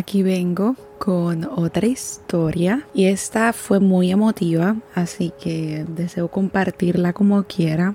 aquí 0.00 0.22
vengo 0.22 0.76
con 0.98 1.44
otra 1.44 1.86
historia 1.86 2.86
y 2.94 3.06
esta 3.06 3.52
fue 3.52 3.80
muy 3.80 4.10
emotiva, 4.10 4.76
así 4.94 5.32
que 5.40 5.84
deseo 5.88 6.28
compartirla 6.28 7.12
como 7.12 7.44
quiera. 7.44 7.94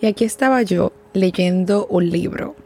Y 0.00 0.06
aquí 0.06 0.24
estaba 0.24 0.62
yo 0.62 0.92
leyendo 1.12 1.86
un 1.86 2.08
libro. 2.08 2.56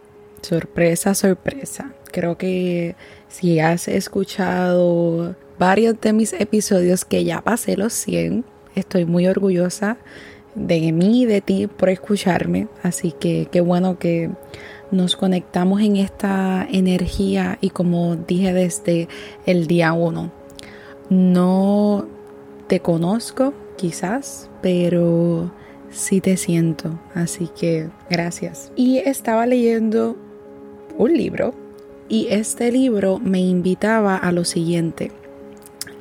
Sorpresa, 0.41 1.15
sorpresa. 1.15 1.93
Creo 2.13 2.39
que 2.39 2.95
si 3.29 3.59
has 3.59 3.89
escuchado 3.89 5.35
varios 5.59 6.01
de 6.01 6.13
mis 6.13 6.33
episodios 6.33 7.05
que 7.05 7.25
ya 7.25 7.41
pasé 7.41 7.77
los 7.77 7.93
100, 7.93 8.45
estoy 8.77 9.05
muy 9.05 9.27
orgullosa 9.27 9.97
de 10.55 10.93
mí 10.93 11.23
y 11.23 11.27
de 11.27 11.41
ti 11.41 11.67
por 11.67 11.89
escucharme. 11.89 12.69
Así 12.83 13.13
que 13.13 13.49
qué 13.51 13.61
bueno 13.61 13.99
que 13.99 14.31
nos 14.91 15.17
conectamos 15.17 15.81
en 15.81 15.97
esta 15.97 16.67
energía 16.71 17.59
y 17.61 17.71
como 17.71 18.17
dije 18.17 18.53
desde 18.53 19.09
el 19.47 19.67
día 19.67 19.93
uno, 19.93 20.31
no 21.11 22.07
te 22.67 22.81
conozco 22.81 23.53
quizás, 23.77 24.49
pero 24.63 25.51
sí 25.91 26.21
te 26.21 26.37
siento, 26.37 26.99
así 27.15 27.49
que 27.49 27.89
gracias. 28.09 28.71
Y 28.77 28.99
estaba 28.99 29.47
leyendo 29.47 30.17
un 30.97 31.15
libro 31.15 31.55
y 32.09 32.29
este 32.31 32.71
libro 32.71 33.19
me 33.19 33.41
invitaba 33.41 34.17
a 34.17 34.33
lo 34.33 34.45
siguiente, 34.45 35.11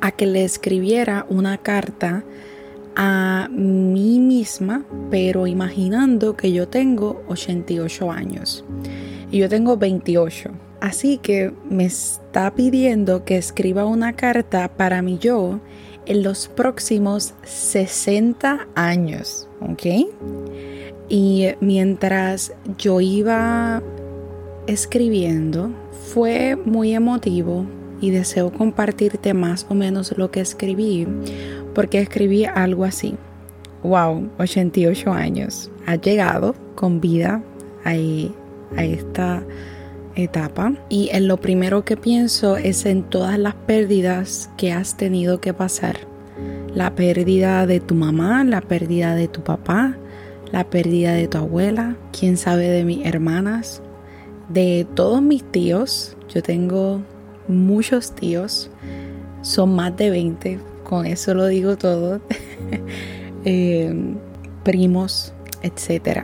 a 0.02 0.12
que 0.12 0.26
le 0.26 0.44
escribiera 0.44 1.26
una 1.30 1.58
carta 1.58 2.24
a 2.96 3.48
mí 3.52 4.20
misma, 4.20 4.86
pero 5.10 5.48
imaginando 5.48 6.36
que 6.36 6.52
yo 6.52 6.68
tengo 6.68 7.24
88 7.28 8.12
años 8.12 8.66
y 9.32 9.40
yo 9.40 9.50
tengo 9.50 9.78
28. 9.78 10.52
Así 10.82 11.18
que 11.18 11.54
me 11.70 11.86
está 11.86 12.54
pidiendo 12.54 13.24
que 13.24 13.38
escriba 13.38 13.86
una 13.86 14.14
carta 14.14 14.68
para 14.76 15.02
mi 15.02 15.18
yo 15.18 15.60
en 16.06 16.24
los 16.24 16.50
próximos 16.50 17.34
60 17.44 18.68
años, 18.76 19.48
¿ok? 19.62 19.86
Y 21.10 21.48
mientras 21.62 22.54
yo 22.78 23.00
iba 23.00 23.82
escribiendo, 24.68 25.72
fue 26.14 26.56
muy 26.56 26.94
emotivo 26.94 27.66
y 28.02 28.10
deseo 28.10 28.52
compartirte 28.52 29.34
más 29.34 29.66
o 29.70 29.76
menos 29.76 30.18
lo 30.18 30.32
que 30.32 30.42
escribí 30.42 31.08
porque 31.74 32.00
escribí 32.00 32.46
algo 32.46 32.86
así. 32.86 33.16
Wow, 33.84 34.30
88 34.40 35.12
años. 35.12 35.70
Has 35.86 36.02
llegado 36.02 36.56
con 36.76 37.02
vida 37.02 37.44
a, 37.84 37.92
a 37.92 38.84
esta 38.84 39.44
etapa 40.16 40.74
y 40.90 41.10
en 41.12 41.28
lo 41.28 41.38
primero 41.38 41.84
que 41.84 41.98
pienso 41.98 42.58
es 42.58 42.86
en 42.86 43.04
todas 43.04 43.38
las 43.40 43.56
pérdidas 43.56 44.50
que 44.58 44.72
has 44.72 44.96
tenido 44.98 45.42
que 45.42 45.54
pasar. 45.54 45.98
La 46.74 46.96
pérdida 46.96 47.68
de 47.68 47.80
tu 47.80 47.96
mamá, 47.96 48.44
la 48.44 48.62
pérdida 48.62 49.16
de 49.16 49.28
tu 49.28 49.44
papá, 49.44 49.98
la 50.52 50.70
pérdida 50.70 51.14
de 51.14 51.28
tu 51.28 51.38
abuela, 51.38 51.98
quién 52.18 52.38
sabe 52.38 52.70
de 52.70 52.84
mis 52.84 53.06
hermanas, 53.06 53.82
de 54.50 54.88
todos 54.96 55.22
mis 55.22 55.44
tíos. 55.44 56.16
Yo 56.30 56.42
tengo 56.42 57.02
muchos 57.48 58.14
tíos, 58.14 58.70
son 59.42 59.76
más 59.76 59.96
de 59.98 60.10
20, 60.10 60.60
con 60.94 61.08
eso 61.08 61.34
lo 61.34 61.48
digo 61.48 61.76
todo, 61.76 62.22
eh, 63.46 63.92
primos, 64.64 65.34
etc. 65.64 66.20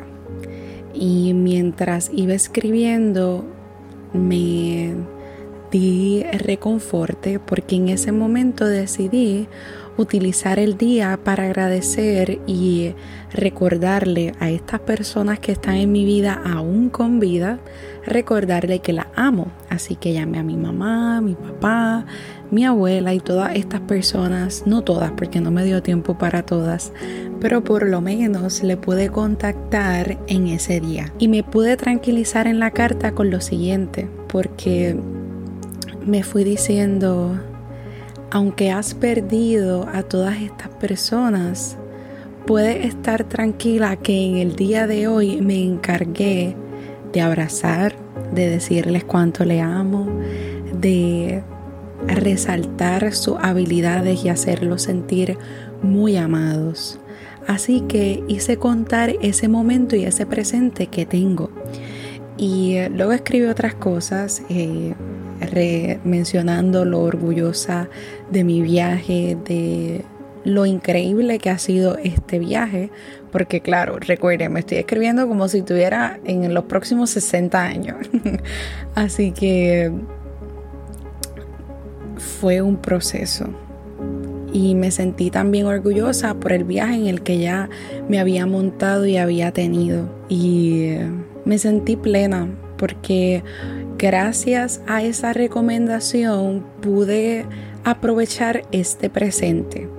Y 0.93 1.33
mientras 1.33 2.11
iba 2.13 2.35
escribiendo, 2.35 3.43
me 4.13 4.93
di 5.71 6.23
reconforte 6.23 7.39
porque 7.39 7.75
en 7.75 7.89
ese 7.89 8.11
momento 8.11 8.65
decidí 8.65 9.47
utilizar 9.99 10.59
el 10.59 10.77
día 10.77 11.19
para 11.23 11.43
agradecer 11.43 12.39
y 12.47 12.93
recordarle 13.33 14.33
a 14.39 14.49
estas 14.49 14.79
personas 14.79 15.39
que 15.39 15.51
están 15.51 15.75
en 15.75 15.91
mi 15.91 16.05
vida 16.05 16.41
aún 16.45 16.89
con 16.89 17.19
vida, 17.19 17.59
recordarle 18.05 18.79
que 18.79 18.93
la 18.93 19.07
amo. 19.15 19.51
Así 19.69 19.95
que 19.95 20.13
llamé 20.13 20.39
a 20.39 20.43
mi 20.43 20.55
mamá, 20.55 21.21
mi 21.21 21.35
papá, 21.35 22.05
mi 22.49 22.65
abuela 22.65 23.13
y 23.13 23.19
todas 23.19 23.55
estas 23.55 23.81
personas, 23.81 24.63
no 24.65 24.81
todas 24.83 25.11
porque 25.11 25.41
no 25.41 25.51
me 25.51 25.65
dio 25.65 25.83
tiempo 25.83 26.17
para 26.17 26.43
todas, 26.43 26.93
pero 27.39 27.63
por 27.63 27.87
lo 27.87 28.01
menos 28.01 28.63
le 28.63 28.77
pude 28.77 29.09
contactar 29.09 30.17
en 30.27 30.47
ese 30.47 30.79
día. 30.79 31.13
Y 31.19 31.27
me 31.27 31.43
pude 31.43 31.77
tranquilizar 31.77 32.47
en 32.47 32.59
la 32.59 32.71
carta 32.71 33.11
con 33.11 33.29
lo 33.29 33.41
siguiente, 33.41 34.07
porque 34.27 34.97
me 36.09 36.23
fui 36.23 36.43
diciendo, 36.43 37.39
aunque 38.31 38.71
has 38.71 38.93
perdido 38.93 39.87
a 39.93 40.03
todas 40.03 40.41
estas 40.41 40.69
personas, 40.69 41.77
puedes 42.45 42.85
estar 42.85 43.23
tranquila 43.23 43.95
que 43.95 44.25
en 44.25 44.37
el 44.37 44.55
día 44.55 44.87
de 44.87 45.07
hoy 45.07 45.39
me 45.41 45.63
encargué 45.63 46.55
de 47.13 47.21
abrazar, 47.21 47.95
de 48.33 48.49
decirles 48.49 49.03
cuánto 49.03 49.45
le 49.45 49.61
amo, 49.61 50.07
de 50.73 51.43
resaltar 52.07 53.13
sus 53.13 53.37
habilidades 53.41 54.25
y 54.25 54.29
hacerlos 54.29 54.83
sentir 54.83 55.37
muy 55.81 56.17
amados. 56.17 56.99
Así 57.47 57.81
que 57.81 58.23
hice 58.27 58.57
contar 58.57 59.15
ese 59.21 59.47
momento 59.47 59.95
y 59.95 60.05
ese 60.05 60.25
presente 60.25 60.87
que 60.87 61.05
tengo. 61.05 61.49
Y 62.37 62.75
eh, 62.75 62.89
luego 62.89 63.11
escribí 63.11 63.45
otras 63.45 63.75
cosas, 63.75 64.43
eh, 64.49 64.93
mencionando 66.03 66.85
lo 66.85 67.01
orgullosa 67.01 67.89
de 68.31 68.43
mi 68.43 68.61
viaje, 68.61 69.37
de 69.45 70.05
lo 70.43 70.65
increíble 70.65 71.39
que 71.39 71.49
ha 71.49 71.57
sido 71.57 71.97
este 71.97 72.39
viaje, 72.39 72.89
porque 73.31 73.61
claro, 73.61 73.97
recuerden, 73.99 74.53
me 74.53 74.61
estoy 74.61 74.77
escribiendo 74.77 75.27
como 75.27 75.47
si 75.47 75.59
estuviera 75.59 76.19
en 76.25 76.53
los 76.53 76.65
próximos 76.65 77.09
60 77.11 77.61
años. 77.61 77.97
Así 78.95 79.31
que 79.31 79.91
fue 82.17 82.61
un 82.61 82.77
proceso. 82.77 83.49
Y 84.51 84.73
me 84.73 84.89
sentí 84.89 85.29
también 85.29 85.67
orgullosa 85.67 86.33
por 86.33 86.53
el 86.53 86.63
viaje 86.63 86.95
en 86.95 87.07
el 87.07 87.21
que 87.21 87.37
ya 87.37 87.69
me 88.07 88.19
había 88.19 88.47
montado 88.47 89.05
y 89.05 89.17
había 89.17 89.51
tenido. 89.51 90.09
Y 90.27 90.95
me 91.45 91.59
sentí 91.59 91.95
plena 91.95 92.49
porque 92.77 93.43
gracias 93.99 94.81
a 94.87 95.03
esa 95.03 95.33
recomendación 95.33 96.65
pude 96.81 97.45
aprovechar 97.83 98.63
este 98.71 99.09
presente. 99.09 99.89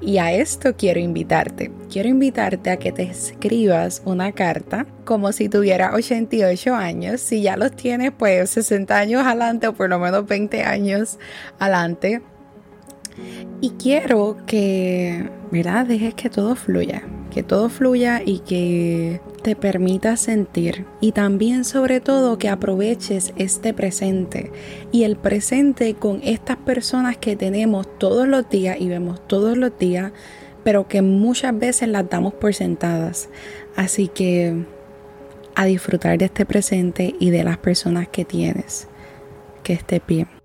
Y 0.00 0.18
a 0.18 0.32
esto 0.32 0.76
quiero 0.76 1.00
invitarte. 1.00 1.72
Quiero 1.90 2.08
invitarte 2.08 2.70
a 2.70 2.76
que 2.78 2.92
te 2.92 3.02
escribas 3.02 4.00
una 4.04 4.30
carta 4.30 4.86
como 5.04 5.32
si 5.32 5.48
tuviera 5.48 5.92
88 5.92 6.72
años. 6.72 7.20
Si 7.20 7.42
ya 7.42 7.56
los 7.56 7.72
tienes, 7.72 8.12
pues 8.16 8.50
60 8.50 8.96
años 8.96 9.26
adelante 9.26 9.66
o 9.66 9.74
por 9.74 9.90
lo 9.90 9.98
menos 9.98 10.24
20 10.24 10.62
años 10.62 11.18
adelante. 11.58 12.22
Y 13.60 13.70
quiero 13.70 14.36
que, 14.46 15.28
¿verdad? 15.50 15.84
Dejes 15.84 16.14
que 16.14 16.30
todo 16.30 16.54
fluya 16.54 17.02
que 17.38 17.44
todo 17.44 17.68
fluya 17.68 18.20
y 18.24 18.40
que 18.40 19.20
te 19.44 19.54
permita 19.54 20.16
sentir. 20.16 20.86
Y 21.00 21.12
también 21.12 21.64
sobre 21.64 22.00
todo 22.00 22.36
que 22.36 22.48
aproveches 22.48 23.32
este 23.36 23.72
presente 23.72 24.50
y 24.90 25.04
el 25.04 25.14
presente 25.14 25.94
con 25.94 26.20
estas 26.24 26.56
personas 26.56 27.16
que 27.16 27.36
tenemos 27.36 27.86
todos 27.98 28.26
los 28.26 28.50
días 28.50 28.78
y 28.80 28.88
vemos 28.88 29.24
todos 29.28 29.56
los 29.56 29.78
días 29.78 30.10
pero 30.64 30.88
que 30.88 31.00
muchas 31.00 31.56
veces 31.56 31.88
las 31.88 32.10
damos 32.10 32.34
por 32.34 32.52
sentadas. 32.54 33.28
Así 33.76 34.08
que 34.08 34.64
a 35.54 35.64
disfrutar 35.64 36.18
de 36.18 36.24
este 36.24 36.44
presente 36.44 37.14
y 37.20 37.30
de 37.30 37.44
las 37.44 37.58
personas 37.58 38.08
que 38.08 38.24
tienes 38.24 38.88
que 39.62 39.74
esté 39.74 40.02
bien 40.08 40.37